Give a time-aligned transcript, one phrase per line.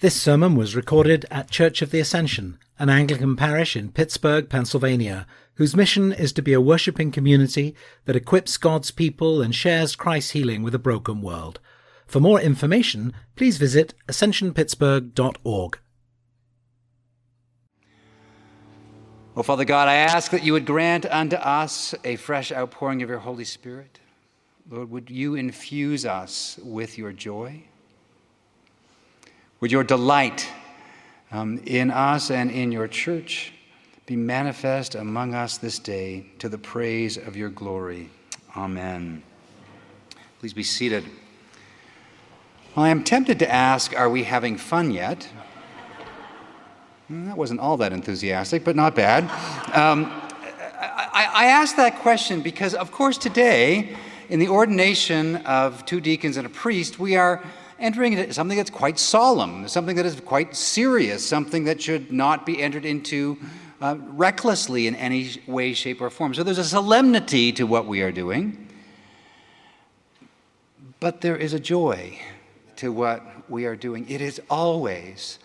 [0.00, 5.26] This sermon was recorded at Church of the Ascension, an Anglican parish in Pittsburgh, Pennsylvania,
[5.56, 7.74] whose mission is to be a worshipping community
[8.06, 11.60] that equips God's people and shares Christ's healing with a broken world.
[12.06, 15.78] For more information, please visit ascensionpittsburgh.org.
[19.36, 23.10] Oh, Father God, I ask that you would grant unto us a fresh outpouring of
[23.10, 24.00] your Holy Spirit.
[24.66, 27.64] Lord, would you infuse us with your joy?
[29.60, 30.48] Would your delight
[31.30, 33.52] um, in us and in your church
[34.06, 38.08] be manifest among us this day to the praise of your glory?
[38.56, 39.22] Amen.
[40.38, 41.04] Please be seated.
[42.74, 45.28] Well, I am tempted to ask, are we having fun yet?
[47.10, 49.24] That wasn't all that enthusiastic, but not bad.
[49.76, 50.06] Um,
[50.80, 53.94] I, I ask that question because, of course, today,
[54.30, 57.44] in the ordination of two deacons and a priest, we are
[57.80, 62.46] entering into something that's quite solemn, something that is quite serious, something that should not
[62.46, 63.38] be entered into
[63.80, 66.34] uh, recklessly in any way, shape, or form.
[66.34, 68.68] So there's a solemnity to what we are doing,
[71.00, 72.18] but there is a joy
[72.76, 74.08] to what we are doing.
[74.08, 75.38] It is always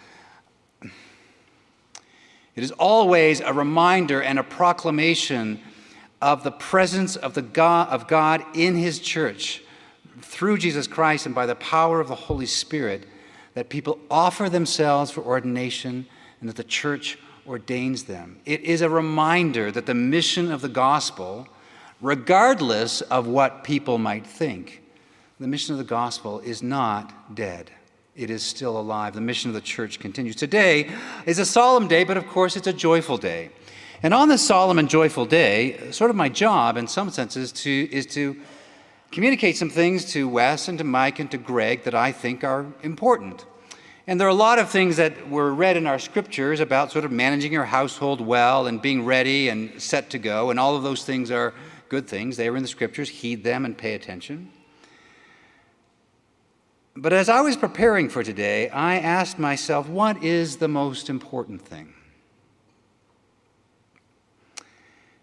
[2.56, 5.60] it is always a reminder and a proclamation
[6.22, 9.62] of the presence of, the God, of God in His church
[10.22, 13.08] through Jesus Christ and by the power of the Holy Spirit
[13.54, 16.06] that people offer themselves for ordination
[16.40, 18.40] and that the church ordains them.
[18.46, 21.48] It is a reminder that the mission of the gospel,
[22.02, 24.82] regardless of what people might think,
[25.40, 27.72] the mission of the gospel is not dead
[28.16, 29.14] it is still alive.
[29.14, 30.36] The mission of the church continues.
[30.36, 30.90] Today
[31.26, 33.50] is a solemn day, but of course it's a joyful day.
[34.04, 37.90] And on this solemn and joyful day, sort of my job in some senses to,
[37.92, 38.40] is to
[39.16, 42.66] communicate some things to Wes and to Mike and to Greg that I think are
[42.84, 43.46] important.
[44.08, 47.06] And there are a lot of things that were read in our scriptures about sort
[47.06, 50.50] of managing your household well and being ready and set to go.
[50.50, 51.54] And all of those things are
[51.88, 52.36] good things.
[52.36, 53.08] They are in the scriptures.
[53.08, 54.52] Heed them and pay attention.
[56.94, 61.62] But as I was preparing for today, I asked myself, what is the most important
[61.62, 61.95] thing?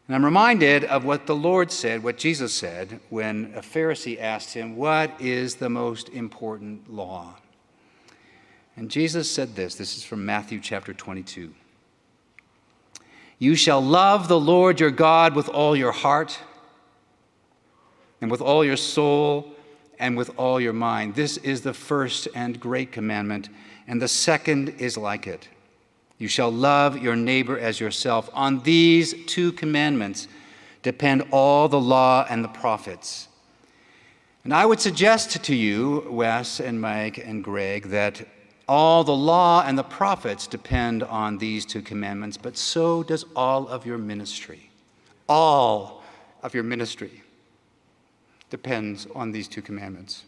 [0.06, 4.54] And I'm reminded of what the Lord said, what Jesus said, when a Pharisee asked
[4.54, 7.36] him, What is the most important law?
[8.76, 11.54] And Jesus said this this is from Matthew chapter 22.
[13.38, 16.38] You shall love the Lord your God with all your heart
[18.20, 19.52] and with all your soul
[19.98, 21.14] and with all your mind.
[21.14, 23.48] This is the first and great commandment,
[23.86, 25.48] and the second is like it.
[26.22, 28.30] You shall love your neighbor as yourself.
[28.32, 30.28] On these two commandments
[30.82, 33.26] depend all the law and the prophets.
[34.44, 38.24] And I would suggest to you, Wes and Mike and Greg, that
[38.68, 43.66] all the law and the prophets depend on these two commandments, but so does all
[43.66, 44.70] of your ministry.
[45.28, 46.04] All
[46.44, 47.24] of your ministry
[48.48, 50.22] depends on these two commandments.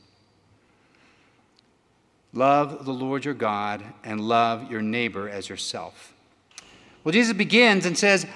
[2.35, 6.13] Love the Lord your God and love your neighbor as yourself.
[7.05, 8.27] Well, Jesus begins and says,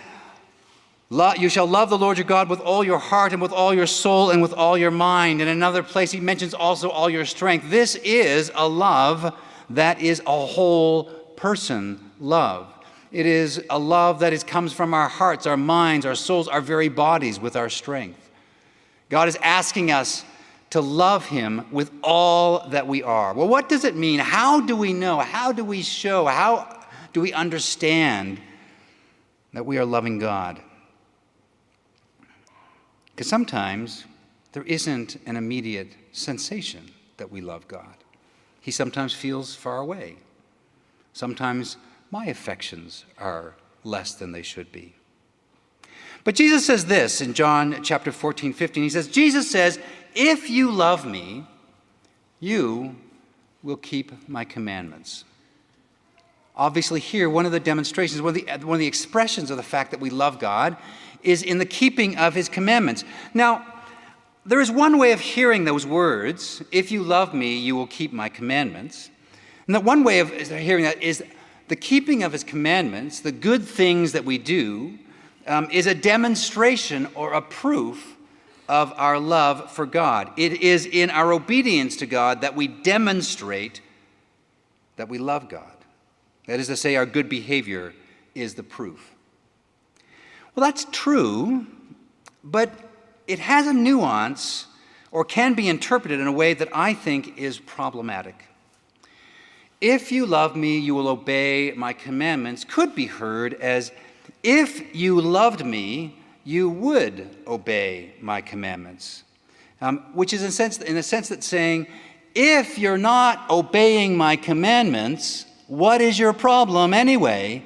[1.10, 3.88] You shall love the Lord your God with all your heart and with all your
[3.88, 5.42] soul and with all your mind.
[5.42, 7.70] In another place, he mentions also all your strength.
[7.70, 9.36] This is a love
[9.70, 11.04] that is a whole
[11.34, 12.72] person love.
[13.10, 16.60] It is a love that is, comes from our hearts, our minds, our souls, our
[16.60, 18.30] very bodies with our strength.
[19.08, 20.24] God is asking us
[20.70, 23.32] to love Him with all that we are.
[23.34, 24.20] Well, what does it mean?
[24.20, 25.18] How do we know?
[25.18, 26.26] How do we show?
[26.26, 28.40] How do we understand
[29.52, 30.60] that we are loving God?
[33.10, 34.04] Because sometimes
[34.52, 37.96] there isn't an immediate sensation that we love God.
[38.60, 40.16] He sometimes feels far away.
[41.12, 41.76] Sometimes
[42.10, 43.54] my affections are
[43.84, 44.94] less than they should be.
[46.24, 48.82] But Jesus says this in John chapter 14, 15.
[48.82, 49.80] He says, Jesus says,
[50.14, 51.46] If you love me,
[52.40, 52.96] you
[53.62, 55.24] will keep my commandments.
[56.56, 59.62] Obviously, here, one of the demonstrations, one of the, one of the expressions of the
[59.62, 60.76] fact that we love God
[61.22, 63.04] is in the keeping of his commandments.
[63.32, 63.64] Now,
[64.44, 68.12] there is one way of hearing those words if you love me, you will keep
[68.12, 69.10] my commandments.
[69.66, 71.22] And that one way of hearing that is
[71.68, 74.98] the keeping of his commandments, the good things that we do,
[75.46, 78.16] um, is a demonstration or a proof
[78.68, 80.30] of our love for God.
[80.36, 83.80] It is in our obedience to God that we demonstrate
[84.96, 85.64] that we love God.
[86.46, 87.94] That is to say, our good behavior
[88.34, 89.14] is the proof.
[90.54, 91.66] Well, that's true,
[92.42, 92.72] but
[93.26, 94.66] it has a nuance
[95.10, 98.44] or can be interpreted in a way that I think is problematic.
[99.80, 103.92] if you love me, you will obey my commandments, could be heard as,
[104.42, 106.17] if you loved me,
[106.48, 109.22] you would obey my commandments.
[109.82, 111.86] Um, which is in, sense, in the sense that saying,
[112.34, 117.62] if you're not obeying my commandments, what is your problem anyway?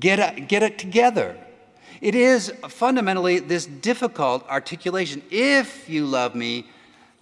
[0.00, 1.38] Get it, get it together.
[2.00, 5.22] It is fundamentally this difficult articulation.
[5.30, 6.66] If you love me,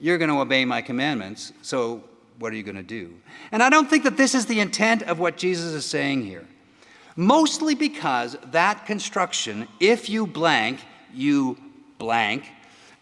[0.00, 1.52] you're going to obey my commandments.
[1.60, 2.02] So,
[2.38, 3.14] what are you going to do?
[3.52, 6.46] And I don't think that this is the intent of what Jesus is saying here.
[7.16, 10.80] Mostly because that construction, if you blank,
[11.12, 11.56] you
[11.98, 12.50] blank,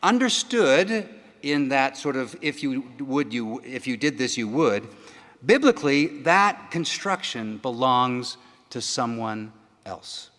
[0.02, 1.08] understood
[1.42, 4.86] in that sort of if you would you if you did this you would.
[5.44, 8.36] Biblically that construction belongs
[8.70, 9.52] to someone
[9.84, 10.30] else.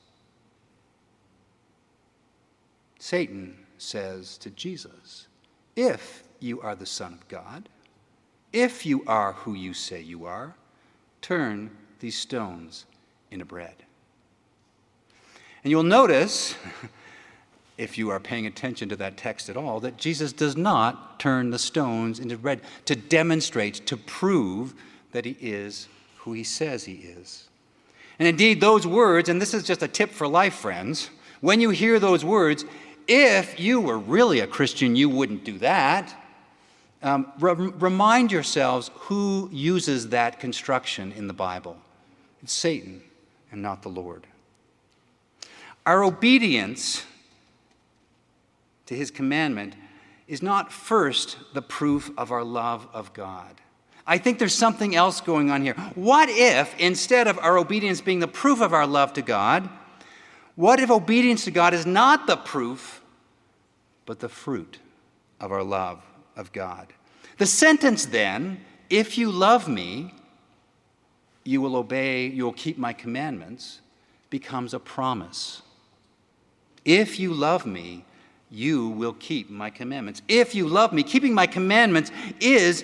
[2.99, 5.27] Satan says to jesus
[5.75, 7.67] if you are the son of god
[8.53, 10.55] if you are who you say you are
[11.21, 12.85] turn these stones
[13.33, 13.75] into bread
[15.63, 16.55] and you'll notice
[17.77, 21.49] if you are paying attention to that text at all, that Jesus does not turn
[21.49, 24.73] the stones into bread to demonstrate, to prove
[25.11, 25.87] that he is
[26.17, 27.47] who he says he is.
[28.19, 31.09] And indeed, those words, and this is just a tip for life, friends,
[31.41, 32.63] when you hear those words,
[33.07, 36.15] if you were really a Christian, you wouldn't do that.
[37.01, 41.75] Um, re- remind yourselves who uses that construction in the Bible.
[42.41, 43.01] It's Satan
[43.53, 44.25] and not the Lord.
[45.85, 47.05] Our obedience
[48.87, 49.75] to his commandment
[50.27, 53.61] is not first the proof of our love of God.
[54.07, 55.75] I think there's something else going on here.
[55.95, 59.69] What if, instead of our obedience being the proof of our love to God,
[60.55, 63.01] what if obedience to God is not the proof,
[64.05, 64.79] but the fruit
[65.39, 66.01] of our love
[66.35, 66.87] of God?
[67.37, 70.13] The sentence then, if you love me,
[71.43, 73.81] you will obey, you will keep my commandments,
[74.29, 75.61] becomes a promise.
[76.85, 78.05] If you love me,
[78.49, 80.21] you will keep my commandments.
[80.27, 82.83] If you love me, keeping my commandments is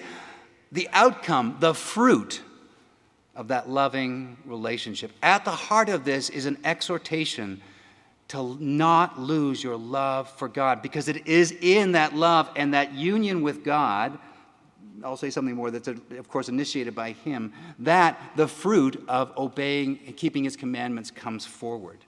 [0.71, 2.41] the outcome, the fruit
[3.35, 5.11] of that loving relationship.
[5.21, 7.61] At the heart of this is an exhortation
[8.29, 12.93] to not lose your love for God because it is in that love and that
[12.93, 14.17] union with God.
[15.03, 19.99] I'll say something more that's, of course, initiated by Him, that the fruit of obeying
[20.05, 21.99] and keeping His commandments comes forward.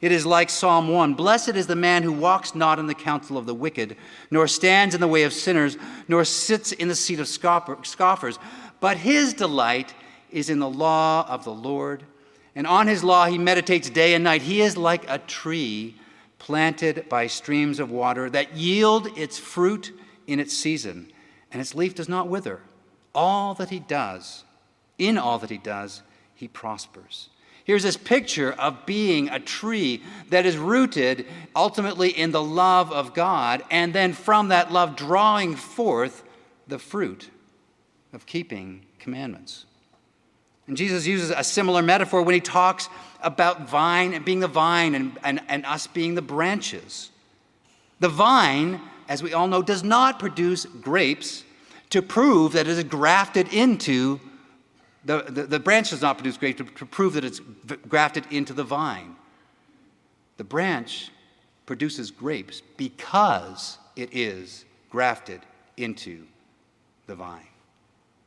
[0.00, 3.38] It is like Psalm 1 Blessed is the man who walks not in the counsel
[3.38, 3.96] of the wicked,
[4.30, 5.78] nor stands in the way of sinners,
[6.08, 8.38] nor sits in the seat of scoffers,
[8.80, 9.94] but his delight
[10.30, 12.02] is in the law of the Lord.
[12.54, 14.42] And on his law he meditates day and night.
[14.42, 15.96] He is like a tree
[16.38, 21.10] planted by streams of water that yield its fruit in its season,
[21.54, 22.60] and its leaf does not wither.
[23.14, 24.42] All that he does,
[24.98, 26.02] in all that he does,
[26.34, 27.30] he prospers.
[27.62, 33.14] Here's this picture of being a tree that is rooted ultimately in the love of
[33.14, 36.24] God, and then from that love drawing forth
[36.66, 37.30] the fruit
[38.12, 39.64] of keeping commandments.
[40.66, 42.88] And Jesus uses a similar metaphor when he talks
[43.22, 47.10] about vine and being the vine and, and, and us being the branches.
[48.00, 51.44] The vine, as we all know, does not produce grapes
[51.90, 54.20] to prove that it is grafted into
[55.04, 57.40] the, the, the branch does not produce grapes to, to prove that it's
[57.88, 59.16] grafted into the vine.
[60.38, 61.10] The branch
[61.66, 65.40] produces grapes because it is grafted
[65.76, 66.24] into
[67.06, 67.46] the vine.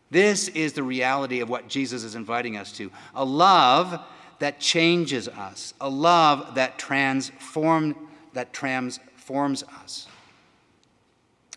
[0.09, 3.99] This is the reality of what Jesus is inviting us to a love
[4.39, 7.95] that changes us, a love that, transform,
[8.33, 10.07] that transforms us.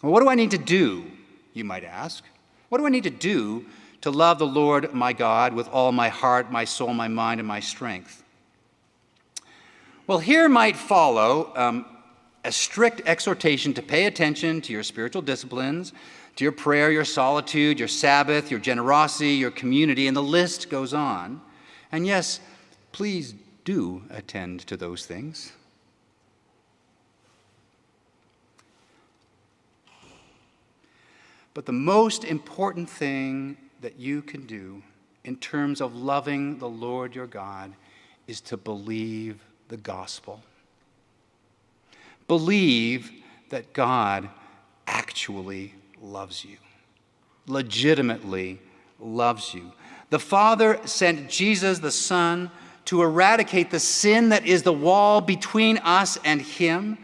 [0.02, 1.04] Well, what do I need to do,
[1.52, 2.24] you might ask?
[2.68, 3.66] What do I need to do
[4.02, 7.46] to love the Lord my God with all my heart, my soul, my mind, and
[7.46, 8.22] my strength.
[10.06, 11.84] Well, here might follow um,
[12.44, 15.92] a strict exhortation to pay attention to your spiritual disciplines,
[16.36, 20.94] to your prayer, your solitude, your Sabbath, your generosity, your community, and the list goes
[20.94, 21.40] on.
[21.92, 22.40] And yes,
[22.92, 25.52] please do attend to those things.
[31.54, 34.82] But the most important thing that you can do
[35.24, 37.72] in terms of loving the Lord your God
[38.26, 40.42] is to believe the gospel.
[42.28, 43.10] Believe
[43.50, 44.28] that God
[44.86, 46.56] actually loves you,
[47.46, 48.60] legitimately
[49.00, 49.72] loves you.
[50.10, 52.50] The Father sent Jesus, the Son,
[52.86, 56.98] to eradicate the sin that is the wall between us and Him,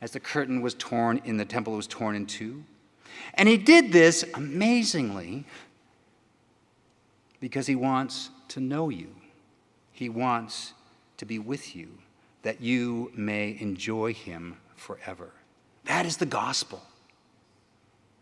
[0.00, 2.62] as the curtain was torn in the temple was torn in two.
[3.34, 5.44] And He did this amazingly
[7.40, 9.14] because he wants to know you.
[9.92, 10.74] He wants
[11.18, 11.88] to be with you,
[12.42, 15.30] that you may enjoy him forever.
[15.84, 16.82] That is the gospel.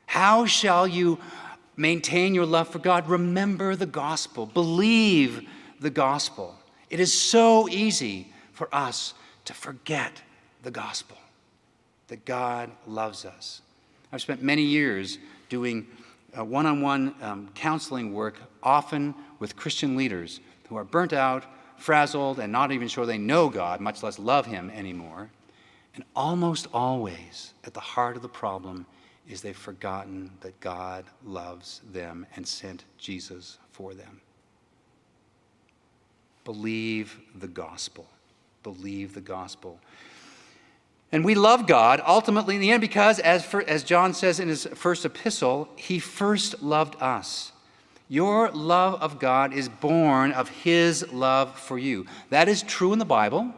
[0.06, 1.18] How shall you
[1.76, 3.08] maintain your love for God?
[3.08, 5.46] Remember the gospel, believe
[5.80, 6.54] the gospel.
[6.88, 9.12] It is so easy for us
[9.44, 10.22] to forget
[10.62, 11.18] the gospel
[12.08, 13.60] that God loves us.
[14.16, 15.18] I've spent many years
[15.50, 15.86] doing
[16.34, 21.44] one on one counseling work, often with Christian leaders who are burnt out,
[21.76, 25.28] frazzled, and not even sure they know God, much less love Him anymore.
[25.94, 28.86] And almost always, at the heart of the problem,
[29.28, 34.22] is they've forgotten that God loves them and sent Jesus for them.
[36.42, 38.06] Believe the gospel.
[38.62, 39.78] Believe the gospel.
[41.12, 44.48] And we love God ultimately in the end because, as, for, as John says in
[44.48, 47.52] his first epistle, he first loved us.
[48.08, 52.06] Your love of God is born of his love for you.
[52.30, 53.52] That is true in the Bible,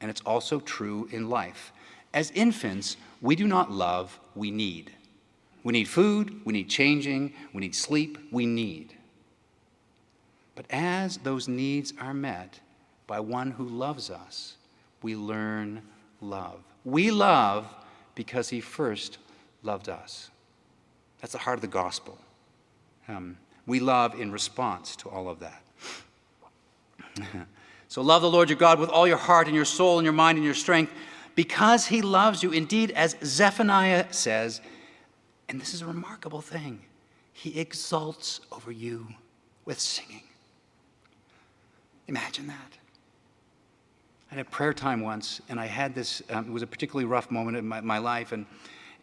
[0.00, 1.72] and it's also true in life.
[2.14, 4.92] As infants, we do not love, we need.
[5.64, 8.94] We need food, we need changing, we need sleep, we need.
[10.54, 12.60] But as those needs are met
[13.06, 14.56] by one who loves us,
[15.02, 15.82] we learn
[16.20, 16.60] love.
[16.84, 17.66] We love
[18.14, 19.18] because he first
[19.62, 20.30] loved us.
[21.20, 22.18] That's the heart of the gospel.
[23.08, 25.62] Um, we love in response to all of that.
[27.88, 30.12] so love the Lord your God with all your heart and your soul and your
[30.12, 30.92] mind and your strength
[31.34, 32.50] because he loves you.
[32.50, 34.60] Indeed, as Zephaniah says,
[35.48, 36.80] and this is a remarkable thing,
[37.32, 39.06] he exults over you
[39.64, 40.24] with singing.
[42.08, 42.78] Imagine that.
[44.30, 47.06] I had a prayer time once, and I had this, um, it was a particularly
[47.06, 48.44] rough moment in my, my life, and,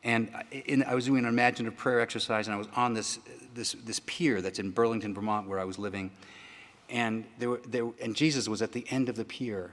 [0.04, 3.20] and in, I was doing an imaginative prayer exercise, and I was on this,
[3.56, 6.12] this, this pier that's in Burlington, Vermont, where I was living.
[6.90, 9.72] And, there were, there, and Jesus was at the end of the pier.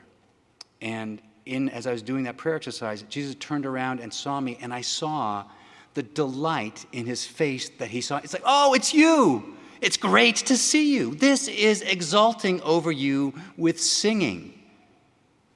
[0.81, 4.57] And in, as I was doing that prayer exercise, Jesus turned around and saw me,
[4.63, 5.45] and I saw
[5.93, 8.17] the delight in his face that he saw.
[8.25, 9.55] It's like, oh, it's you.
[9.83, 11.15] It's great to see you.
[11.15, 14.62] This is exulting over you with singing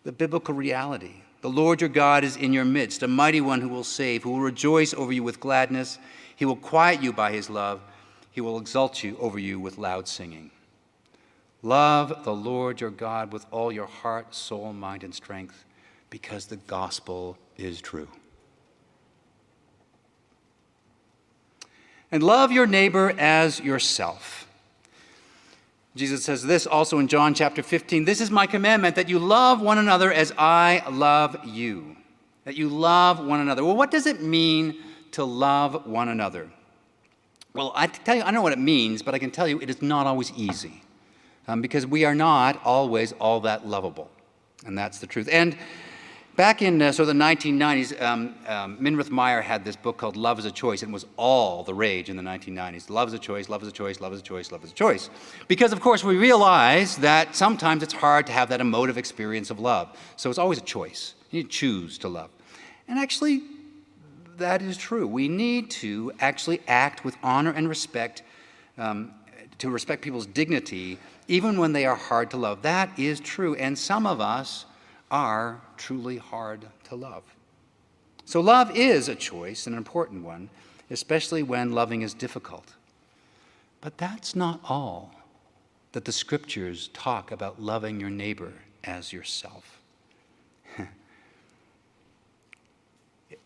[0.07, 1.15] the biblical reality.
[1.41, 4.31] The Lord your God is in your midst, a mighty one who will save, who
[4.31, 5.99] will rejoice over you with gladness.
[6.37, 7.81] He will quiet you by his love.
[8.31, 10.53] He will exalt you over you with loud singing.
[11.61, 15.65] Love the Lord your God with all your heart, soul, mind, and strength,
[16.09, 18.09] because the gospel is true.
[22.13, 24.46] And love your neighbor as yourself.
[25.97, 29.61] Jesus says this also in John chapter 15 This is my commandment that you love
[29.61, 31.97] one another as I love you.
[32.45, 33.65] That you love one another.
[33.65, 34.77] Well, what does it mean
[35.13, 36.49] to love one another?
[37.55, 39.59] Well, I tell you, I don't know what it means, but I can tell you
[39.61, 40.83] it is not always easy
[41.49, 44.11] um, because we are not always all that lovable.
[44.67, 45.29] And that's the truth.
[45.33, 45.57] And
[46.37, 50.19] Back in uh, sort of the 1990s, um, um, Minirth Meier had this book called
[50.19, 52.91] Love is a Choice, and it was all the rage in the 1990s.
[52.91, 54.75] Love is a choice, love is a choice, love is a choice, love is a
[54.75, 55.09] choice.
[55.49, 59.61] Because, of course, we realize that sometimes it's hard to have that emotive experience of
[59.61, 59.97] love.
[60.17, 61.15] So it's always a choice.
[61.31, 62.29] You choose to love.
[62.87, 63.41] And actually,
[64.37, 65.07] that is true.
[65.07, 68.23] We need to actually act with honor and respect,
[68.77, 69.11] um,
[69.57, 72.61] to respect people's dignity, even when they are hard to love.
[72.61, 73.55] That is true.
[73.55, 74.67] And some of us,
[75.11, 77.23] are truly hard to love.
[78.25, 80.51] So, love is a choice, an important one,
[80.91, 82.75] especially when loving is difficult.
[83.81, 85.15] But that's not all
[85.93, 88.53] that the scriptures talk about loving your neighbor
[88.85, 89.81] as yourself.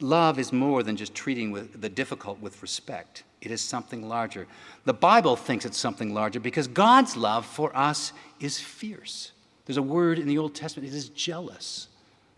[0.01, 3.23] love is more than just treating the difficult with respect.
[3.41, 4.47] It is something larger.
[4.85, 9.33] The Bible thinks it's something larger because God's love for us is fierce.
[9.71, 11.87] There's a word in the Old Testament, it is jealous.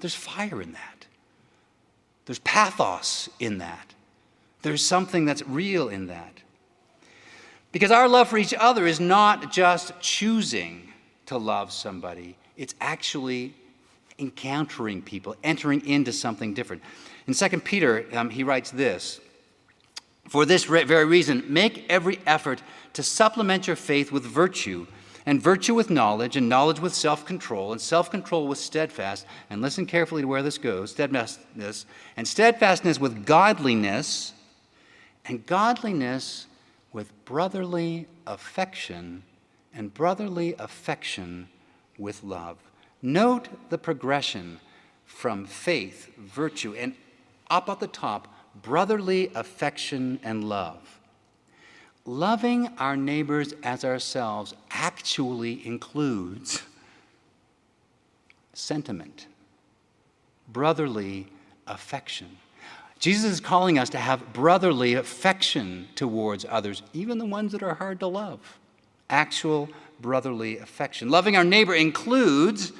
[0.00, 1.06] There's fire in that.
[2.26, 3.94] There's pathos in that.
[4.60, 6.42] There's something that's real in that.
[7.72, 10.92] Because our love for each other is not just choosing
[11.24, 13.54] to love somebody, it's actually
[14.18, 16.82] encountering people, entering into something different.
[17.26, 19.22] In 2 Peter, um, he writes this
[20.28, 22.62] For this very reason, make every effort
[22.92, 24.86] to supplement your faith with virtue
[25.24, 29.26] and virtue with knowledge, and knowledge with self control, and self control with steadfast.
[29.50, 31.86] And listen carefully to where this goes steadfastness,
[32.16, 34.32] and steadfastness with godliness,
[35.24, 36.46] and godliness
[36.92, 39.22] with brotherly affection,
[39.74, 41.48] and brotherly affection
[41.98, 42.58] with love.
[43.00, 44.60] Note the progression
[45.04, 46.94] from faith, virtue, and
[47.50, 48.28] up at the top,
[48.62, 51.00] brotherly affection and love.
[52.04, 56.62] Loving our neighbors as ourselves actually includes
[58.52, 59.26] sentiment,
[60.48, 61.28] brotherly
[61.66, 62.38] affection.
[62.98, 67.74] Jesus is calling us to have brotherly affection towards others, even the ones that are
[67.74, 68.58] hard to love.
[69.10, 69.68] Actual
[70.00, 71.08] brotherly affection.
[71.08, 72.72] Loving our neighbor includes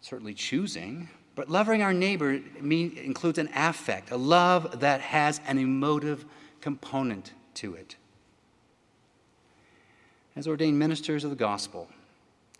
[0.00, 6.24] certainly choosing, but loving our neighbor includes an affect, a love that has an emotive
[6.60, 7.96] component to it.
[10.34, 11.88] As ordained ministers of the gospel,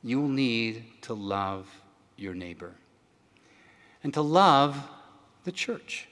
[0.02, 1.68] you will need to love
[2.16, 2.72] your neighbor
[4.02, 4.88] and to love
[5.44, 6.08] the church.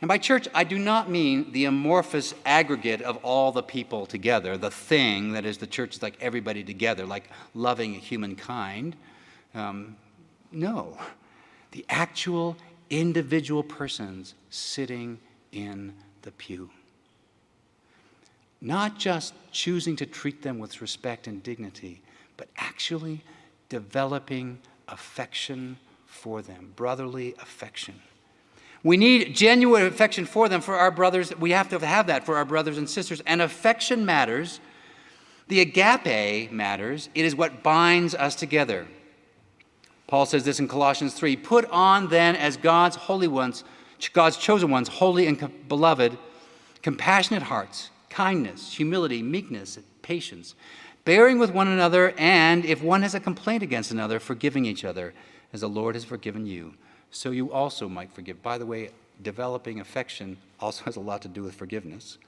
[0.00, 4.56] And by church, I do not mean the amorphous aggregate of all the people together,
[4.56, 8.96] the thing that is the church is like everybody together, like loving humankind.
[9.54, 9.96] Um,
[10.52, 10.98] no,
[11.70, 12.56] the actual
[12.90, 15.18] individual persons sitting
[15.52, 16.70] in the pew.
[18.64, 22.00] Not just choosing to treat them with respect and dignity,
[22.38, 23.22] but actually
[23.68, 28.00] developing affection for them, brotherly affection.
[28.82, 31.36] We need genuine affection for them, for our brothers.
[31.36, 33.22] We have to have that for our brothers and sisters.
[33.26, 34.60] And affection matters.
[35.48, 37.10] The agape matters.
[37.14, 38.86] It is what binds us together.
[40.06, 43.62] Paul says this in Colossians 3 Put on then as God's holy ones,
[44.14, 46.16] God's chosen ones, holy and beloved,
[46.82, 50.54] compassionate hearts, kindness, humility, meekness, patience,
[51.04, 55.12] bearing with one another, and if one has a complaint against another, forgiving each other,
[55.52, 56.74] as the Lord has forgiven you
[57.10, 58.40] so you also might forgive.
[58.40, 58.90] By the way,
[59.22, 62.18] developing affection also has a lot to do with forgiveness.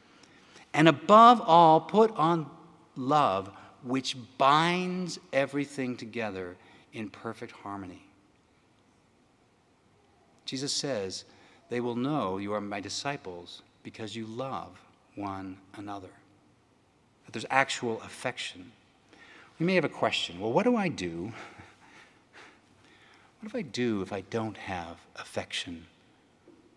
[0.74, 2.50] And above all, put on
[2.96, 3.50] love,
[3.82, 6.56] which binds everything together
[6.92, 8.02] in perfect harmony.
[10.44, 11.24] Jesus says,
[11.68, 14.78] They will know you are my disciples because you love
[15.16, 16.10] one another.
[17.24, 18.70] That there's actual affection.
[19.58, 21.32] We may have a question well, what do I do
[23.46, 25.86] what do I do if I don't have affection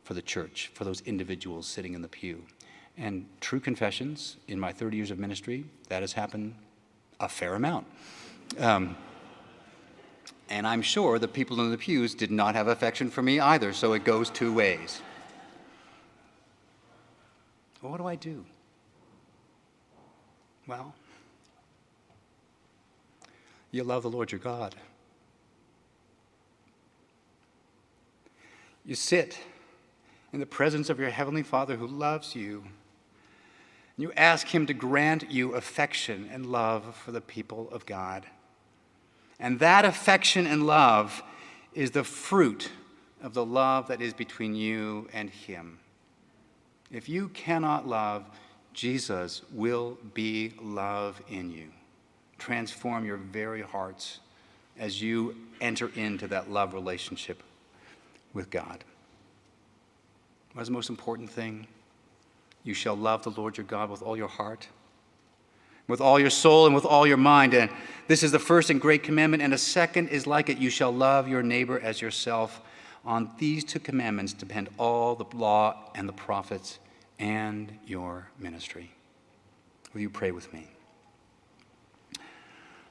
[0.03, 2.43] for the church, for those individuals sitting in the pew?
[2.95, 6.53] And true confessions, in my 30 years of ministry, that has happened
[7.19, 7.87] a fair amount.
[8.59, 8.97] Um,
[10.49, 13.73] and I'm sure the people in the pews did not have affection for me either,
[13.73, 15.01] so it goes two ways.
[17.81, 18.45] Well, what do I do?
[20.67, 20.93] Well,
[23.71, 24.75] you love the Lord your God
[28.89, 29.39] You sit
[30.33, 32.63] in the presence of your Heavenly Father who loves you.
[33.95, 38.25] And you ask Him to grant you affection and love for the people of God.
[39.39, 41.21] And that affection and love
[41.75, 42.71] is the fruit
[43.21, 45.77] of the love that is between you and Him.
[46.91, 48.25] If you cannot love,
[48.73, 51.67] Jesus will be love in you.
[52.37, 54.19] Transform your very hearts
[54.77, 57.43] as you enter into that love relationship
[58.33, 58.83] with God.
[60.53, 61.67] What is the most important thing?
[62.63, 64.67] You shall love the Lord your God with all your heart,
[65.87, 67.53] with all your soul, and with all your mind.
[67.53, 67.69] And
[68.07, 69.43] this is the first and great commandment.
[69.43, 72.61] And a second is like it you shall love your neighbor as yourself.
[73.05, 76.79] On these two commandments depend all the law and the prophets
[77.17, 78.91] and your ministry.
[79.93, 80.67] Will you pray with me?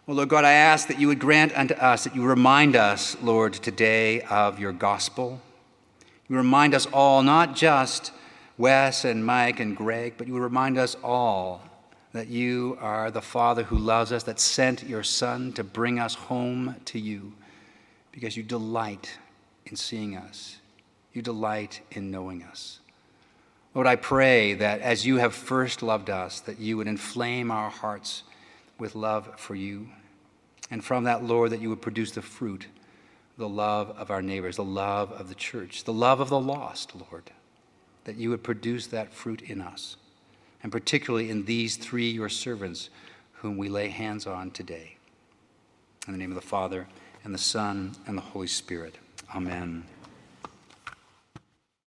[0.06, 3.16] Well, Lord God, I ask that you would grant unto us, that you remind us,
[3.22, 5.40] Lord, today of your gospel.
[6.28, 8.12] You remind us all, not just
[8.56, 11.62] Wes and Mike and Greg, but you remind us all
[12.12, 16.14] that you are the Father who loves us, that sent your Son to bring us
[16.14, 17.34] home to you
[18.10, 19.18] because you delight
[19.70, 20.58] in seeing us.
[21.12, 22.80] You delight in knowing us.
[23.74, 27.70] Lord, I pray that as you have first loved us, that you would inflame our
[27.70, 28.22] hearts
[28.78, 29.88] with love for you.
[30.70, 32.66] And from that, Lord, that you would produce the fruit,
[33.36, 36.94] the love of our neighbors, the love of the church, the love of the lost,
[36.94, 37.30] Lord,
[38.04, 39.96] that you would produce that fruit in us,
[40.62, 42.90] and particularly in these three, your servants,
[43.34, 44.96] whom we lay hands on today.
[46.06, 46.88] In the name of the Father,
[47.22, 48.96] and the Son, and the Holy Spirit.
[49.34, 49.84] Amen.